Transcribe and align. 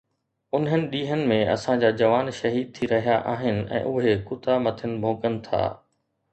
انهن 0.59 0.85
ڏينهن 0.93 1.21
۾ 1.31 1.37
اسان 1.55 1.83
جا 1.83 1.91
جوان 1.99 2.33
شهيد 2.39 2.73
ٿي 2.79 2.91
رهيا 2.95 3.19
آهن 3.35 3.63
۽ 3.83 3.87
اهي 3.93 4.17
ڪتا 4.33 4.59
مٿن 4.67 4.99
ڀونڪن 5.07 5.41
ٿا 5.51 5.65